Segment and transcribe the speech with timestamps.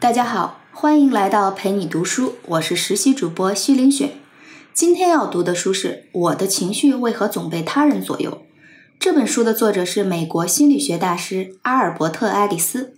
[0.00, 4.14] 大家好，欢迎来到陪你读书，我是实习主播西林雪。
[4.72, 8.30] 今天要读的书是《我的情绪为何总被他人左右》。
[8.98, 12.94] 这本书的作者是美国心理学大师阿尔伯特·爱丽丝。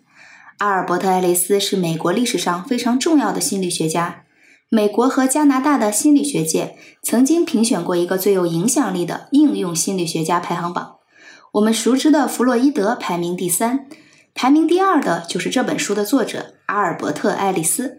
[0.58, 4.22] 阿尔伯特·爱丽丝是美国历史上非常重要的心理学家。
[4.68, 10.98] 美国和加拿大的心理学界曾经评选过一个最有影响力的应用心理学家排行榜。
[11.54, 13.89] 我们熟知的弗洛伊德排名第三。
[14.35, 17.99] 排名第二的就是这本书的作者阿尔伯特·爱丽丝。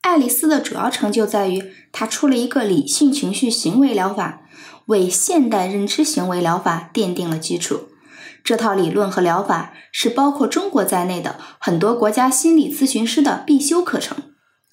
[0.00, 4.42] 爱丽丝的主要成就在于，她出了一个理性情绪行为疗法，
[4.86, 7.88] 为现代认知行为疗法奠定了基础。
[8.42, 14.18] 这套理论和疗法是包括中国在内的很多国家心理咨询师的必修课程。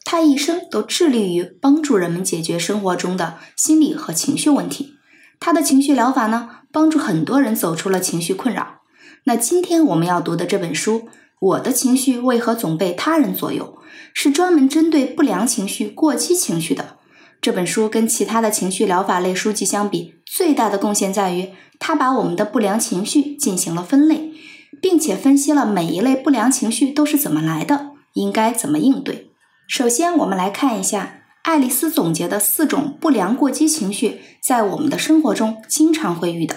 [0.04, 4.96] 他一生都致力于帮助人们解决生活中的心理和情绪问题。
[5.40, 8.81] 他的情绪疗法呢，帮助很多人走出了情绪困扰。
[9.26, 11.00] 那今天我们要读的这本书
[11.40, 13.78] 《我的情绪为何总被他人左右》，
[14.14, 16.98] 是专门针对不良情绪、过激情绪的。
[17.40, 24.32] 这本书跟其他的情绪疗法类书籍相比，最大的贡献在于，它把我们的不良情绪进行了分类，
[24.82, 29.32] 并且分析了每一类不良情绪都是怎么来的，应该怎么应对。
[29.68, 36.56] 首先，我们来看一下爱丽丝总结的四种不良过激情绪，在我们的生活中经常会遇到。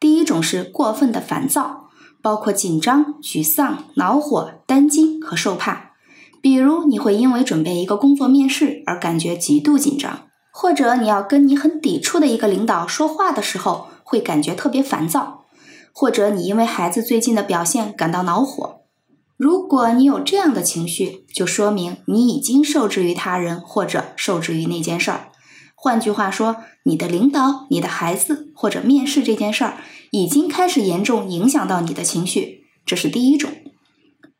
[0.00, 1.90] 第一种是过分的烦躁，
[2.22, 5.90] 包括紧张、沮丧、恼火、担惊和受怕。
[6.40, 15.44] 比如，你会因为准备一个工作面试而感觉极度紧张，或者你要跟你很抵触的一个领导说话的时候，会感觉特别烦躁，
[15.92, 18.80] 或者你因为孩子最近的表现感到恼火。
[19.36, 25.29] 如果你有这样的情绪，就说明你已经受制于他人，或者受制于那件事儿。
[25.82, 29.78] 换句话说，你的领导、你的孩子或者面试这件事儿，
[30.10, 33.50] 已经开始严重影响到你的情绪，这是第一种。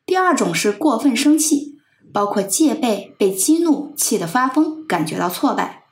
[0.05, 1.79] 第二种是过分生气，
[2.13, 5.85] 包括戒备、被激怒、气得发疯、感觉到挫败。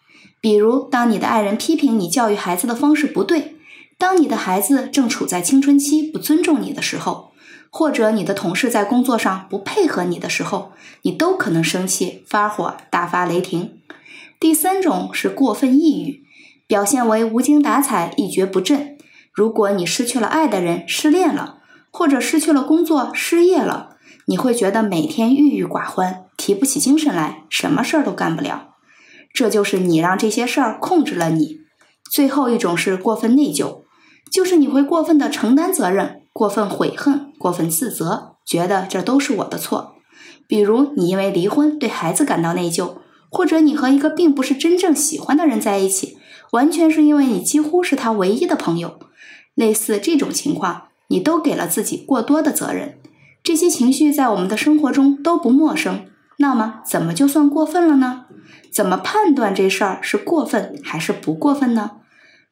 [0.42, 3.56] 比如，当你的爱人批评你教育孩子的方式不对，
[3.96, 7.32] 当你的孩子正处在青春期不尊重你的时候，
[7.70, 13.77] 或者你的同事在工作上不配合你的时候，你都可能生气、发火、大发雷霆。
[14.40, 16.22] 第三种是过分抑郁，
[16.68, 18.96] 表现为无精打采、一蹶不振。
[19.32, 21.58] 如果你失去了爱的人、失恋了，
[21.90, 28.76] 或者失去了工作、失业了，你会觉得每天郁郁寡欢，提不起精神来，什么事儿都干不了。
[29.32, 31.58] 这就是你让这些事儿控制了你。
[32.08, 33.82] 最后一种是过分内疚，
[34.30, 39.96] 就是你会过分的承担责任，过分悔恨，过分自责，觉得这都是我的错。
[40.46, 42.98] 比如你因为离婚对孩子感到内疚。
[43.30, 46.18] 或者你和一个并不是真正喜欢的人在一起，
[46.52, 48.98] 完全是因为你几乎是他唯一的朋友。
[49.54, 52.98] 类似这种情况，你都给了自己过多的责任。
[53.42, 56.06] 这些情绪在我们的生活中都不陌生。
[56.38, 58.26] 那么，怎么就算过分了呢？
[58.72, 61.92] 怎么判断这事儿是过分还是不过分呢？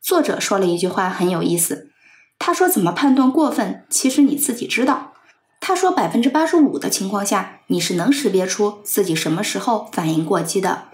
[0.03, 1.91] 作者说了一句话很有意思，
[2.39, 3.85] 他说：“怎么判断过分？
[3.89, 5.13] 其实你自己知道。”
[5.69, 10.85] 他说，百分之八十五的情况下，你是能识别出自己什么时候反应过激的，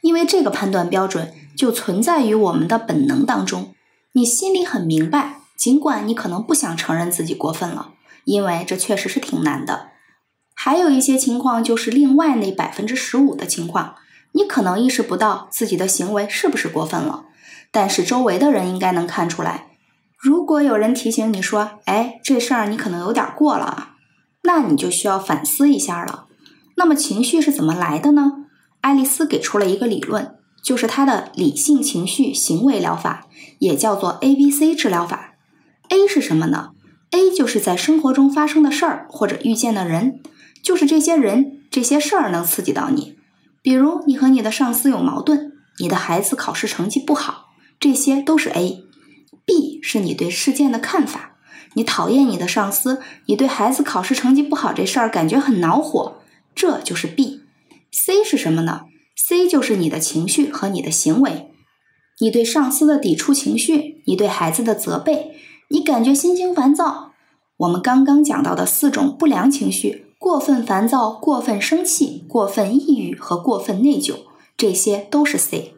[0.00, 3.74] 因为这个判断标准就存在于我们的本能当中。
[4.14, 7.90] 你心里很明白，尽管你可能不想承认自己过分了，
[8.24, 9.88] 因为这确实是挺难的。
[10.54, 13.96] 还有一些情况就是另外那百分之十五的情况，
[14.32, 17.26] 你可能意识不到自己的行为是不是过分了，
[17.70, 19.66] 但是周围的人应该能看出来。
[20.18, 23.90] 如果有人提醒你说：“哎，这事儿你可能有点过了。”
[24.42, 26.26] 那你就需要反思一下了。
[26.76, 28.46] 那么情绪是怎么来的呢？
[28.80, 33.26] 爱丽丝给出了一个理论，就是她的理性情绪行为疗法，
[33.58, 35.34] 也叫做 A B C 治疗法。
[35.88, 36.70] A 是什么呢
[37.10, 40.20] ？A 就是在生活中发生的事儿或者遇见的人，
[40.62, 43.16] 就是这些人、这些事儿能刺激到你。
[43.60, 48.82] 比如你和你的上司有矛盾，你的孩子考试成绩不好，这些都是 A。
[49.44, 51.31] B 是你对事件的看法。
[51.74, 56.18] 你讨厌你的上司，你对孩子考试成绩不好这事儿感觉很恼火，
[56.54, 57.40] 这就是 B。
[57.90, 58.82] C 是什么呢
[59.16, 61.48] ？C 就是你的情绪和你的行为。
[62.20, 65.32] 你对上司的抵触情绪，你对孩子的责备，
[65.70, 67.12] 你感觉心情烦躁。
[67.56, 74.14] 我们刚刚讲到的四种不良情绪：过分烦躁、过分生气、过分抑郁和过分内疚，
[74.56, 75.74] 这些都是 C。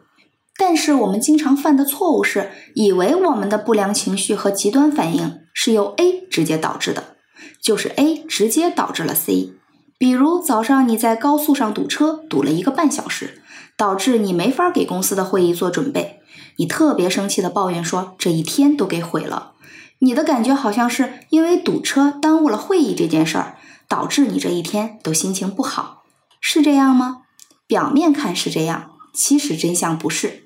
[0.57, 7.15] 但是我们经常犯的错误是，以为我们的不良情绪和极端反应是由 A 直接导致的，
[7.61, 9.53] 就是 A 直接导致了 C。
[9.97, 13.41] 比如早上你在高速上堵车，堵了一个半小时，
[13.77, 16.19] 导致你没法给公司的会议做准备，
[16.57, 19.53] 你特别生气的抱怨说这一天都给毁了。
[19.99, 23.57] 你的感觉好像是因为堵车耽误了会议这件事儿，
[23.87, 26.03] 导致你这一天都心情不好。
[26.41, 27.21] 是这样吗？
[27.65, 30.43] 表面看是这样，其实真相不是。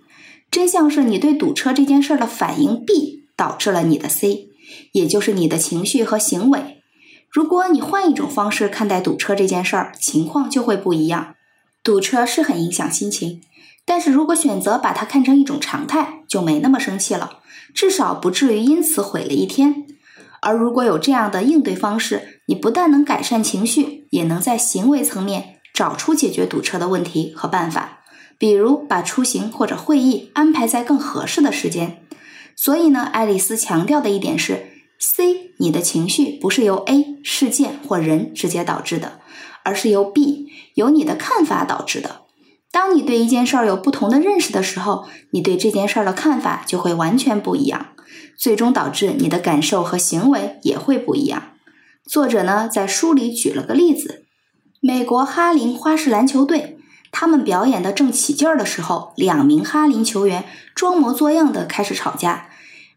[0.52, 4.49] 真相是你对堵车这件事儿的反应 B 导致了你的 C，
[4.92, 6.82] 也就是你的情绪和行为。
[7.30, 11.36] 如果你换一种方式看待堵车这件事儿，情况就会不一样。
[11.84, 13.42] 堵车是很影响心情，
[13.86, 17.40] 但是如果选择把它看成一种常态，就没那么生气了，
[17.74, 19.86] 至少不至于因此毁了一天。
[20.42, 28.00] 而如果有这样的应对方式，你不但能改善情绪，也能在行为层面找出解决堵车的问题和办法，
[28.38, 32.04] 比如把出行或者会议安排在更合适的时间。
[32.62, 34.68] 所以呢，爱丽丝强调的一点是
[35.00, 39.22] ：C，你的情绪不是由 A 事件或人直接导致的，
[39.64, 42.24] 而是由 B 由你的看法导致的。
[42.70, 47.92] 当你对一件事儿有不同的认识的时候，你对这件事儿的看法就会完全不一样。
[48.38, 51.54] 最终导致你的感受和行为也会不一样。
[52.06, 54.26] 作者呢在书里举了个例子：
[54.82, 56.78] 美国哈林花式篮球队，
[57.10, 60.44] 他们表演的正起劲儿的时候，两名哈林球员
[60.76, 62.48] 装模作样的开始吵架。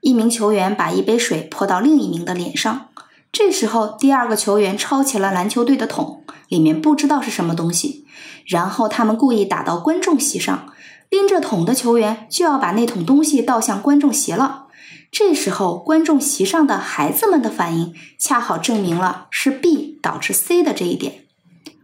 [0.02, 2.88] 一名球员把一杯水泼到另一名的脸上，
[3.30, 8.04] 这时候第二个球员抄起了篮球队的桶，里面不知道是什么东西，
[8.44, 10.72] 然后他们故意打到观众席上，
[11.08, 14.66] 拎着桶的球员就要把那桶东西倒向观众席了。
[15.12, 21.26] 这时候，观众席上的孩子们的反应恰好证明了是 B 导致 C 的这一点。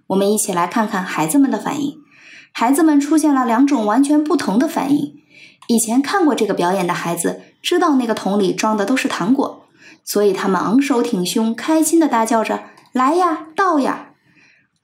[0.08, 1.98] 我们一起来看看孩子们的反应。
[2.50, 5.20] 孩子们出现了两种完全不同的反应。
[5.68, 9.66] 以前看过这个表演的孩子知道那个桶里装的都是糖果，
[10.04, 14.10] 所以他们昂首挺胸，开心的大叫着：“来呀，倒呀！”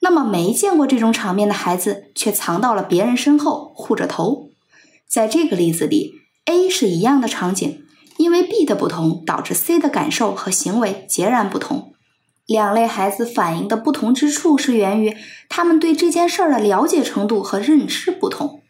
[0.00, 4.50] 那么没见过这种场面的孩子却藏到了别人身后，护着头。
[5.08, 6.12] 在这个例子里
[6.44, 7.80] ，A 是一样的场景。
[8.16, 11.94] 因为 B 的不同，导致 C 的感受和行为截然不同。
[12.46, 15.16] 两类孩子反应的不同之处是源于
[15.48, 18.60] 他们对这件事儿的了解程度和认知不同。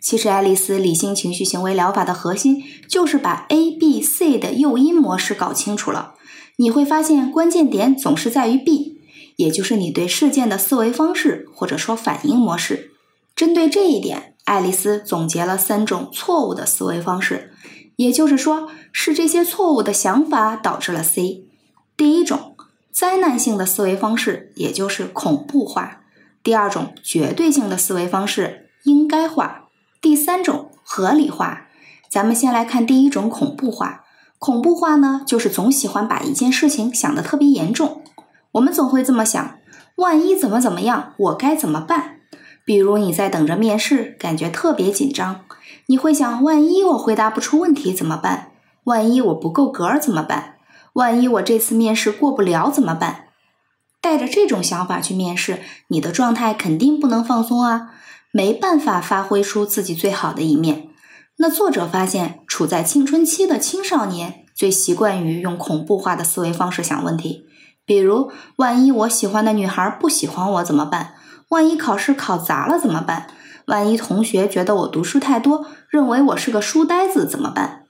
[0.00, 6.14] 其实，爱丽丝理性情绪行为疗法的核心就是把 A、B、C 的诱因模式搞清楚了。
[6.56, 9.00] 你会发现，关键点总是在于 B，
[9.36, 12.92] 也就是你对事件的思维方式或者说反应模式。
[13.36, 17.52] 针对这一点，爱丽丝总结了三种错误的思维方式。
[17.96, 21.44] 也就是说，是这些错误的想法导致了 C。
[21.96, 22.54] 第一种
[22.92, 26.02] 灾难性的思维方式，也就是恐怖化；
[26.42, 29.67] 第二种绝对性的思维方式，应该化；
[30.00, 31.66] 第三种合理化。
[32.10, 34.04] 咱们先来看第一种恐怖化。
[34.38, 38.02] 恐怖化呢，就是总喜欢把一件事情想得特别严重。
[38.52, 39.58] 我们总会这么想：
[39.96, 42.20] 万一怎么怎么样，我该怎么办？
[42.64, 45.40] 比如你在等着面试，感觉特别紧张。
[45.86, 48.52] 你会想，万一我回答不出问题怎么办？
[48.84, 50.54] 万一我不够格怎么办？
[50.94, 53.24] 万一我这次面试过不了怎么办？
[54.00, 55.58] 带着这种想法去面试，
[55.88, 57.90] 你的状态肯定不能放松啊，
[58.32, 60.88] 没办法发挥出自己最好的一面。
[61.38, 67.44] 那作者发现，处在青春期的青少年最习惯于用恐怖化的思维方式想问题，
[67.86, 71.14] 比如，万一我喜欢的女孩不喜欢我怎么办？
[71.50, 73.28] 万一考试考砸了怎么办？
[73.66, 77.84] 万一同学觉得我读书太多，认为我是个书呆子怎么办？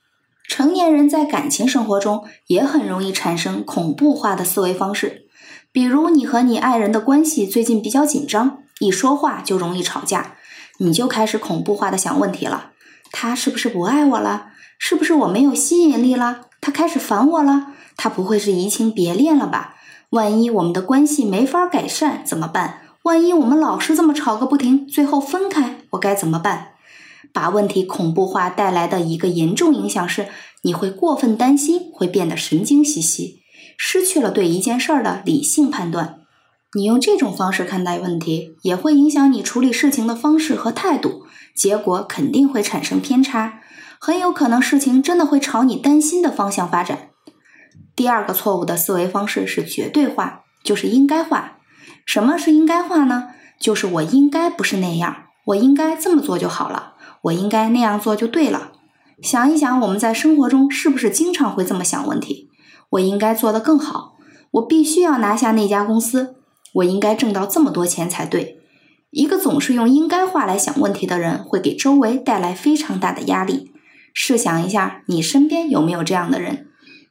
[0.46, 5.26] 成年人在感情生活中也很容易产生恐怖化的思维方式，
[5.72, 10.36] 比如你和你爱人的关系最近比较紧张，一说话就容易吵架，
[10.78, 12.70] 你就开始恐怖化的想问题了：
[13.10, 14.48] 他是不是不爱我了？
[14.78, 16.42] 是不是我没有吸引力了？
[16.60, 17.72] 他开始烦我了？
[17.96, 19.74] 他不会是移情别恋了吧？
[20.10, 22.82] 万一我们的关系没法改善怎么办？
[23.02, 26.68] 万一我们老是这么吵个不停，最后分开，我该怎么办？
[27.32, 30.28] 把问题恐怖化带来的一个严重影响是，
[30.62, 33.40] 你会过分担心，会变得神经兮兮，
[33.76, 36.17] 失去了对一件事儿的理性判断。
[36.74, 41.24] 你用这种方式看待问题，也会影响你处理事情的方式和态度，
[41.56, 43.60] 结果肯定会产生偏差，
[43.98, 47.08] 很有可能事情真的会朝你担心的方向发展。
[47.96, 51.58] 第二个错误的思维方式是绝对化，就是应该化。
[52.04, 53.28] 什么是应该化呢？
[53.58, 58.72] 就是我应该不是那样，我应该这么做就好了，我应该那样做就对了。
[59.22, 62.50] 想一想，我们在生活中是不是经常会这么想问题？
[62.90, 64.16] 我应该做得更好，
[64.52, 66.36] 我必须要拿下那家公司，
[66.74, 68.60] 我应该挣到这么多钱才对。
[69.10, 73.72] 一个总是用应该话来想问题的人，会给周围带来非常大的压力。
[74.12, 76.66] 试想一下，你身边有没有这样的人？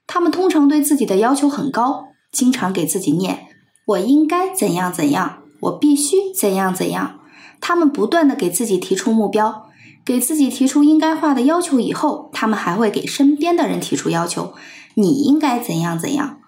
[0.05, 3.47] 他们通常对自己的要求很高，经常给自己念。
[3.85, 5.39] 我应该怎样怎样？
[5.61, 7.19] 我必须怎样怎样？
[7.59, 9.67] 他们不断的给自己提出目标，
[10.05, 14.53] 给自己提出应该化的要求，以后他们还会给身边的人提出要求。
[14.93, 16.39] 你应该怎样怎样？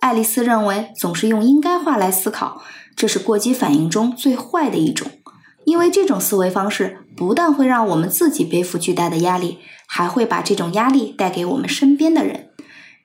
[0.00, 2.62] 爱丽丝认为，总是用应该化来思考，
[2.94, 5.10] 这是过激反应中最坏的一种，
[5.64, 12.50] 因为这种思维方式不但会让我们自己背负巨大的压力，还会把这种压力带给我们身边的人。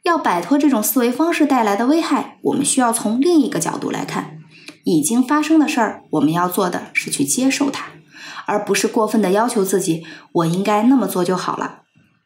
[0.04, 4.38] 要摆脱这种思维方式带来的危害，我们需要从另一个角度来看：
[4.84, 7.86] 已经发生的事儿，我们要做的是去接受它，
[8.46, 11.84] 而不是过分的要求自己“我应该那么做就好了”。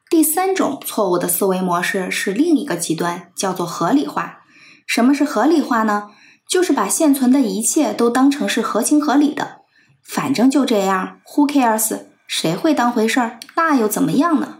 [0.09, 4.39] 第三种错误的思维模式是另一个极端，叫做合理化。
[4.87, 6.09] 什么是合理化呢？
[6.47, 9.57] 就是把现存的一切都当成是合情合理的，
[10.01, 12.05] 反正就这样，Who cares？
[12.25, 13.39] 谁会当回事儿？
[13.55, 14.59] 那又怎么样呢？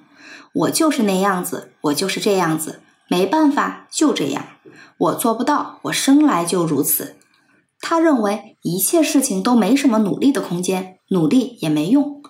[0.54, 4.46] 我就是那样子，我就是这样子，没办法，就这样。
[4.98, 7.16] 我做不到，我生来就如此。
[7.80, 12.22] 他认为一切事情都没什么努力的空间，努力也没用。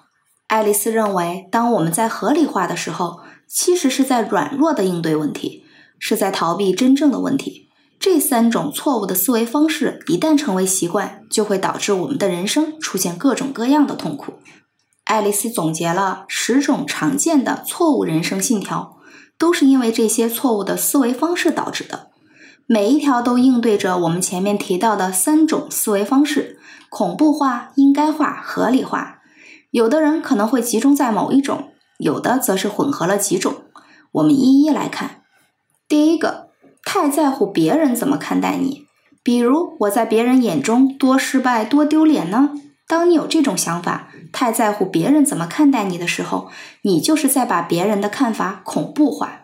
[0.48, 5.63] 爱丽丝认为，当我们在合理化的时候，其实是在软弱的应对问题，
[5.98, 7.66] 是在逃避真正的问题。
[8.00, 14.34] 这三种错误的思维方式一旦成为习惯，就会导致我们的人生出现各种各样的痛苦。
[15.04, 18.98] 爱丽丝总结了十种常见的错误人生信条，
[19.38, 22.12] 都是因为这些错误的思维方式导致的。
[22.68, 29.22] 每一条都应对着我们前面提到的三种思维方式：恐怖化、应该化、合理化。
[29.72, 33.56] 有的人可能会集中在某一种，有的则是混合了几种。
[34.12, 35.24] 我们一一来看。
[35.88, 36.47] 第一个。
[36.89, 38.88] 太在乎别人怎么看待你，
[39.22, 42.51] 比如我在别人眼中多失败多丢脸呢？
[42.88, 46.50] 当你有这种想法，太在乎别人怎么看待你的时候，
[46.84, 49.41] 你就是在把别人的看法恐怖化。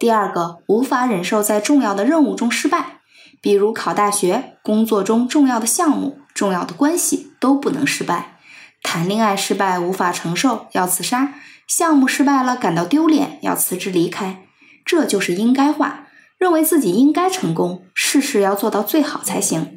[0.00, 2.98] 第二个，无法忍受在重要的任务中失败，
[3.40, 8.38] 比如考大学、工作中重要的项目、重要的关系都不能失败。
[8.82, 11.34] 谈恋爱失败无法承受要自杀，
[11.68, 14.42] 项目失败了感到丢脸要辞职离开，
[14.84, 16.08] 这就是应该化。
[16.42, 19.76] 认为自己应该成功，事事要做到最好才行。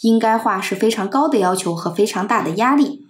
[0.00, 3.06] 应该化是非常高的要求和非常大的压力。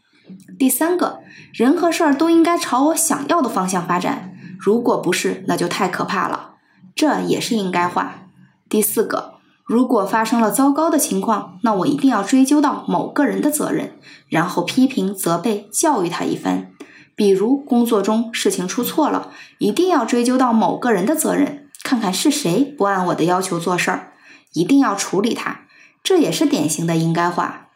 [0.59, 1.21] 第三个
[1.55, 6.55] 人和事儿都应该朝我想要的方向发展，如果不是，那就太可怕了。
[6.97, 8.27] 这也是应该化。
[8.69, 9.35] 第四个，
[9.65, 13.93] 如果发生了糟糕的情况，那我一定要追究到某个人的责任，
[14.29, 16.73] 然后批评、责备、教育他一番。
[17.15, 21.66] 比如工作中事情出错了，一定要追究到某个人的责任。
[21.87, 24.13] 看看是谁不按我的要求做事儿，
[24.55, 25.61] 一定要处理他，
[26.03, 27.69] 这也是典型的应该化。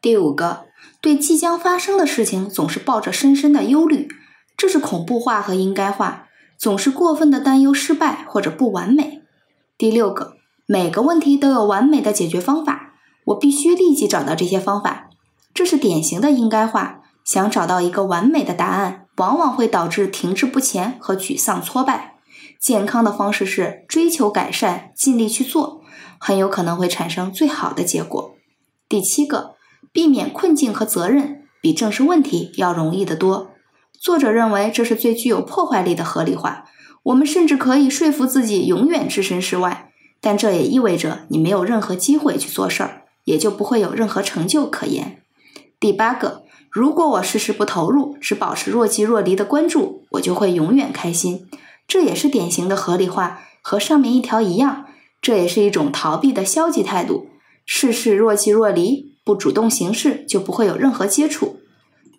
[0.00, 0.66] 第五个，
[1.00, 4.06] 对即将发生的事情总是抱着深深的忧虑，
[4.56, 9.22] 这是恐怖化和应该化，总是过分的担忧失败或者不完美。
[9.76, 12.92] 第六个，每个问题都有完美的解决方法，
[13.24, 15.08] 我必须立即找到这些方法，
[15.52, 17.00] 这是典型的应该化。
[17.24, 22.15] 想找到一个完美的答案，往往会导致停滞不前和沮丧挫败。
[22.60, 25.82] 健康的方式是追求改善，尽力去做，
[26.18, 28.34] 很有可能会产生最好的结果。
[28.88, 29.54] 第七个，
[29.92, 33.50] 避免困境和责任比正视问题要容易得多。
[34.00, 36.64] 作者认为这是最具有破坏力的合理化。
[37.04, 45.22] 我们甚至可以说服自己永远置身事外，但这也意味着你没有任何机会去做事儿，也就不会有任何成就可言。
[45.78, 51.46] 第八个，如果我事事不投入，只保持若即若离的关注，我就会永远开心。
[51.86, 54.86] 这也是典型的合理化，和上面一条一样，
[55.20, 57.28] 这也是一种逃避的消极态度。
[57.64, 61.56] 事事若即若离，不主动行事，就不会有任何接触。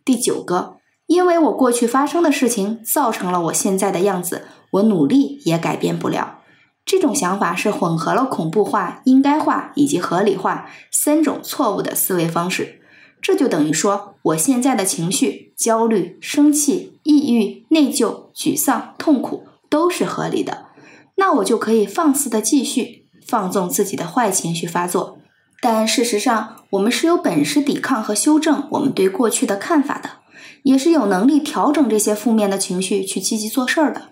[0.03, 6.39] 第九个，因为我过去发生的事情造成了我现在的样子，我努力也改变不了。
[6.85, 12.81] 这种想法是混合了恐怖化、应该化以及合理化三种错误的思维方式。
[13.21, 19.43] 这就等于说，我现在的情绪焦虑、生气、抑郁、内疚、沮丧、痛苦。
[19.69, 20.67] 都是合理的，
[21.15, 25.17] 那我就可以放肆的继续放纵自己的坏情绪发作。
[25.59, 30.09] 但事实上，我们是有本事抵抗和修正我们对过去的看法的，
[30.63, 34.09] 也是有能力调整这些负面的情绪去积极做事儿的。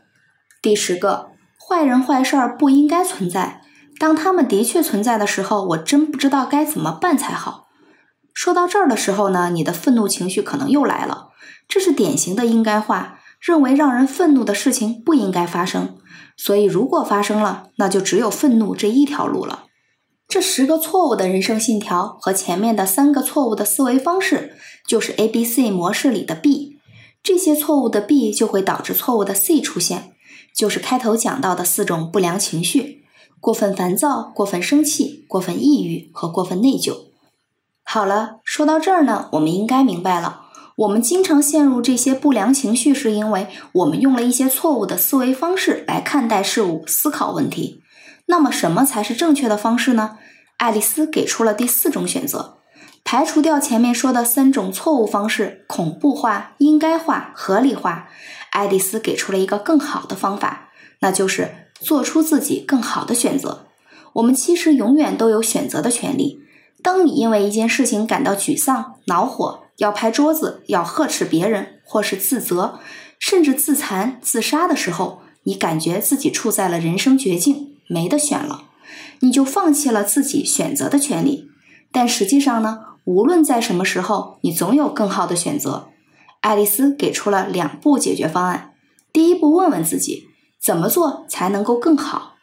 [0.61, 1.27] 第十个，
[1.59, 3.61] 坏人坏事儿不应该存在。
[3.99, 7.67] 当他们的确存在的时候，我真不知道该怎么办才好。
[8.33, 11.29] 说到这儿的时候呢，你的愤怒情绪可能又来了，
[11.67, 13.19] 这是典型的应该化。
[13.45, 15.97] 认为让人愤怒的事情不应该发生，
[16.35, 19.65] 所以如果发生了，那就只有愤怒这一条路了。
[20.27, 24.55] 这十个错误的人生信条和前面的三个错误的思维方式，
[24.87, 26.79] 就是 A B C 模式里的 B。
[27.21, 30.13] 这些错误的 B 就会导致错误的 C 出现，
[30.55, 33.03] 就是开头讲到的四种不良情绪：
[33.39, 36.95] 过分烦躁、过分生气、过分抑郁和过分内疚。
[37.83, 40.44] 好了，说到这儿呢，我们应该明白了。
[40.77, 47.81] 我们经常陷入这些不良情绪，是因为我们用了一些错误的思维方式来看待事物、思考问题。
[48.25, 50.17] 那么，什么才是正确的方式呢？
[50.57, 52.57] 爱丽丝给出了第四种选择：
[53.05, 58.09] 排除掉前面说的三种错误方式：恐怖化、应该化、合理化，
[58.51, 63.67] 爱丽丝给出了一个更好的方法，那就是做出自己更好的选择。
[64.15, 66.41] 我们其实永远都有选择的权利。
[66.83, 72.79] 当你因为一件事情感到沮丧、恼火，要拍桌子、要呵斥别人，或是自责，
[73.19, 78.65] 甚至自残、自杀的时候，你感觉自己处在了人生绝境，没得选了，
[79.19, 81.49] 你就放弃了自己选择的权利。
[81.91, 82.79] 但实际上呢？
[83.05, 85.89] 无论在什么时候，你总有更好的选择。
[86.41, 88.73] 爱丽丝给出了两步解决方案：
[89.13, 90.23] 第一步，问问自己
[90.59, 92.33] 怎么做才能够更好，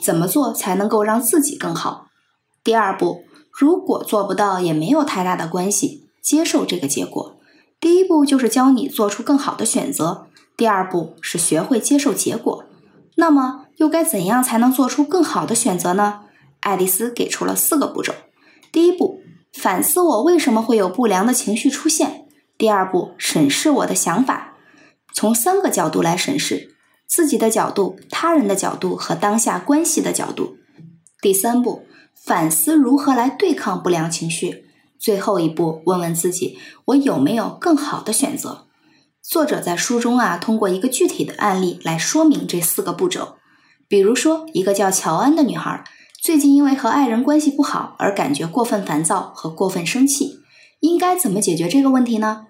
[0.00, 2.06] 怎么做才能够让自己更好；
[2.62, 7.38] 第二步，如果做不到也没有太大的关系，接受这个结果。
[7.80, 12.64] 第一步就是教你做出更好的选择，第二步是学会接受结果。
[13.16, 16.20] 那么，又该怎样才能做出更好的选择呢？
[16.60, 18.14] 爱丽丝给出了四个步骤：
[18.70, 19.20] 第一步。
[19.52, 22.26] 反思我为什么会有不良的情绪出现。
[22.56, 24.54] 第二步，审视我的想法，
[25.12, 26.74] 从三个角度来审视：
[27.06, 30.56] 自己的角度、他人的角度和当下关系的角度。
[31.20, 34.64] 第三步，反思如何来对抗不良情绪。
[35.02, 38.66] 最后一步，问问自己，我有没有更好的选择？
[39.20, 43.34] 作者在书中啊，通过一个具体的案例来说明这四个步骤。
[43.88, 45.82] 比如说，一个叫乔安的女孩。
[46.22, 50.38] 最近因为和爱人关系不好而感觉过分烦躁和过分生气，
[50.78, 52.46] 应该怎么解决这个问题呢？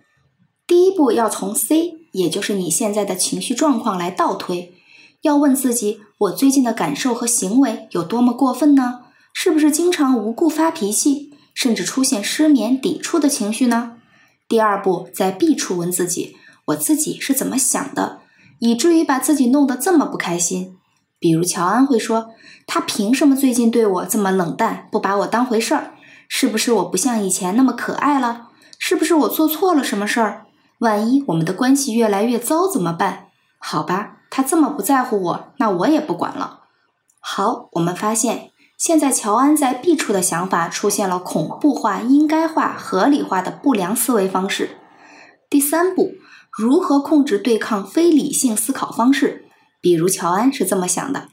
[0.67, 4.75] 第一步要从 C，也就是你现在的情绪状况来倒推，
[5.23, 9.01] 要问自己：我最近的感受和行为有多么过分呢？
[9.33, 13.97] 是不是经常无故发脾气，甚至出现失眠、抵触的情绪呢？
[14.49, 18.21] 第二步在 B 处问自己：我自己是怎么想的，
[18.59, 20.77] 以至于把自己弄得这么不开心？
[21.19, 22.31] 比如乔安会说
[22.67, 25.95] ：“他凭什么最近对我这么冷淡，不把我当回事儿？
[26.29, 28.49] 是不是我不像以前那么可爱了？
[28.79, 30.47] 是不是我做错了什么事儿？
[30.79, 33.27] 万一我们的关系越来越糟怎么办？
[33.59, 36.61] 好吧，他这么不在乎我，那我也不管了。”
[37.21, 38.51] 好，我们发现
[38.83, 44.71] 现在乔安在 B 处的想法出现了恐怖化、应该化、合理化的不良思维方式。
[45.49, 46.15] 第三步，
[46.51, 49.45] 如何控制对抗非理性思考方式？
[49.81, 51.29] 比如乔安是这么想的，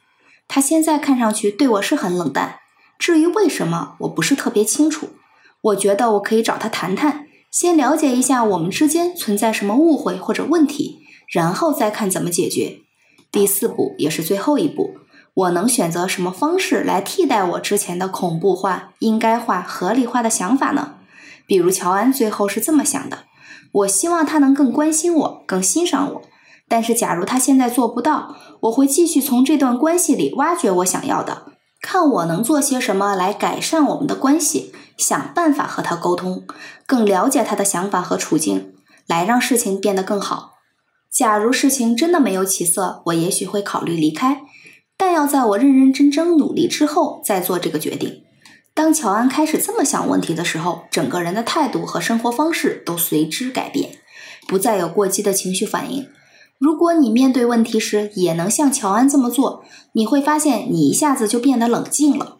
[0.47, 2.59] 他现在看上去对我是很冷淡，
[2.99, 5.09] 至于为什么，我不是特别清楚。
[5.61, 12.81] 我觉得我可以找他谈谈，先了解一下我们之间存在什么误会或者问题，然后再看怎么解决。
[13.31, 14.91] 第四步也是最后一步，
[15.33, 20.95] 我能选择什么方式来替代我之前的恐怖化、应该化、合理化的想法呢？
[21.45, 23.19] 比如乔安最后是这么想的：
[23.71, 26.21] 我希望他能更关心我，更欣赏我。
[26.67, 31.45] 但是，假如他现在做不到，我会继续从这段关系里挖掘我想要的，
[31.81, 36.43] 看我能做些什么来改善我们的关系，想办法和他沟通，
[36.85, 38.73] 更了解他的想法和处境，
[39.07, 40.51] 来让事情变得更好。
[41.11, 44.43] 假如事情真的没有起色，我也许会考虑离开，
[44.99, 48.21] 但要在我认认真真努力之后再做这个决定。
[48.73, 53.91] 当乔安开始这么想问题的时候，整个人的态度和生活方式都随之改变，
[54.45, 56.05] 不再有过激的情绪反应。
[56.57, 62.39] 如果你面对问题时也能像乔安这么做，你会发现你一下子就变得冷静了。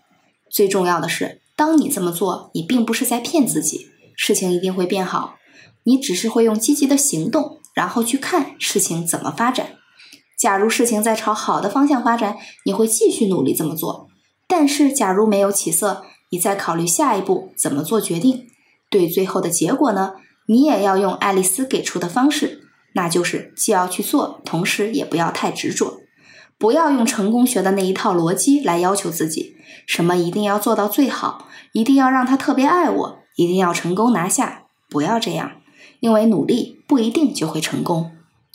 [0.50, 5.36] 最重要的是，当你这么做，你并不是在骗自己，事情一定会变好。
[5.84, 9.79] 你只是会用积极的行动，然后去看事情怎么发展。
[10.40, 14.08] 假如事情在朝好的方向发展，你会继续努力这么做。
[14.48, 18.48] 但是，假如没有起色，你再考虑下一步怎么做决定。
[18.90, 20.14] 对最后的结果呢，
[20.48, 22.62] 你也要用爱丽丝给出的方式。
[22.94, 25.98] 那就是既要去做，同时也不要太执着，
[26.58, 35.52] 不要用成功学的那一套逻辑来要求自己，什么一定要做到最好，一定要让他特别爱我，一定要成功拿下，不要这样，
[36.00, 38.12] 因为努力不一定就会成功，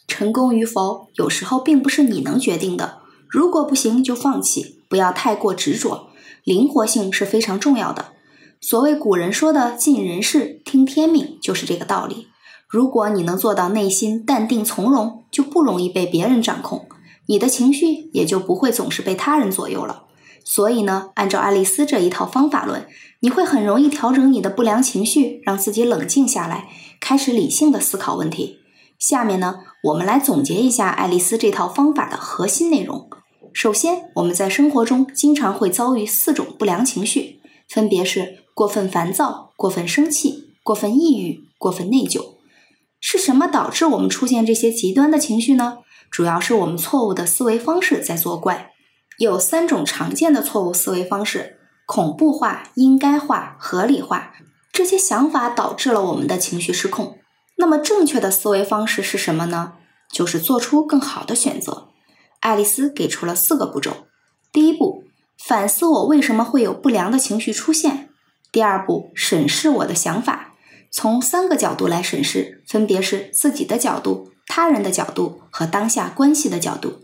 [0.07, 6.09] 成功与否有时候并不是你能决定的，如果不行就放弃，不要太过执着，
[6.45, 8.13] 灵活性是非常重要的。
[8.61, 12.29] 所谓古人说的“尽人事，听天命”，就是这个道理。
[12.69, 16.87] 如果你能做到内心淡定从容，就不容易被别人掌控，
[17.27, 20.05] 你的情绪也就不会总是被他人左右了。
[20.45, 22.87] 所以呢，按照爱丽丝这一套方法论，
[23.21, 26.69] 你会很容易调整你的不良情绪，让自己冷静下来，
[27.01, 28.61] 开始理性的思考问题。
[28.99, 33.09] 下面呢，我们来总结一下爱丽丝这套方法的核心内容。
[33.53, 42.35] 首先，我们在生活中经常会遭遇四种不良情绪，分别是过分烦躁、过分生气、过分抑郁、过分内疚。
[43.01, 45.79] 是什么导致我们出现这些极端的情绪呢？
[46.11, 48.71] 主要是我们错误的思维方式在作怪。
[49.19, 54.33] 有三种常见的错误思维方式：恐怖化、应该化、合理化。
[54.73, 57.19] 这些想法导致了我们的情绪失控。
[57.57, 59.75] 那么，正确的思维方式是什么呢？
[60.13, 61.89] 就是做出更好的选择。
[62.41, 64.07] 爱丽丝给出了四个步骤：
[64.53, 65.05] 第一步，
[65.39, 68.09] 反思我为什么会有不良的情绪出现；
[68.53, 70.55] 第二步，审视我的想法，
[70.91, 77.01] 从三个角度来审视，分别是自己的角度、他人的角度和当下关系的角度；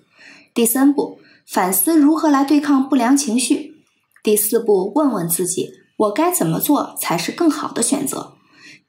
[0.52, 3.72] 第三步，反思如何来对抗不良情绪；
[4.22, 8.34] 第四步，问问自己，我该怎么做才是更好的选择，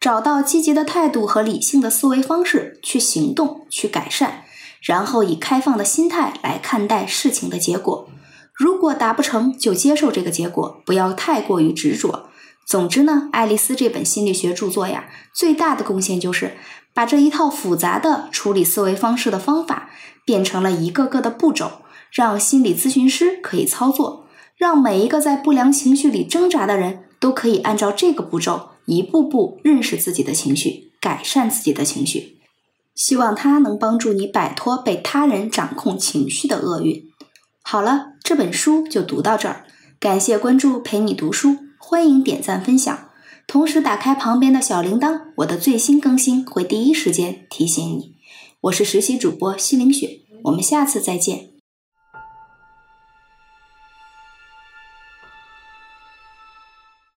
[0.01, 4.45] 找到积极的态度和理性的思维方式去行动，去改善。
[4.81, 8.09] 然后以开放的心态来看待事情的结果，
[8.51, 12.31] 如果达不成就接受这个结果，不要太过于执着。
[12.65, 16.57] 总之呢，爱丽丝这本心理学著作呀，最大的贡献就是
[16.95, 19.91] 把这一套复杂的处理思维方式的方法
[20.25, 24.25] 变成了一个个的步骤，让心理咨询师可以操作，
[24.57, 32.39] 让每一个在不良情绪里挣扎的人都可以按照这个步骤一步步认识自己的情绪，改善自己的情绪。
[32.93, 37.05] 希望它能帮助你摆脱被他人掌控情绪的厄运。
[37.63, 39.65] 好了，这本书就读到这儿。
[39.99, 43.09] 感谢关注，陪你读书，欢迎点赞分享，
[43.47, 48.15] 同时打开旁边的小铃铛，我的最新更新会第一时间提醒你。
[48.61, 51.50] 我是实习主播西凌雪，我们下次再见。